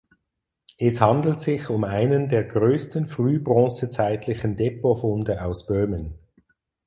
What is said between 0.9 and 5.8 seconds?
handelt sich um einen der größten frühbronzezeitlichen Depotfunde aus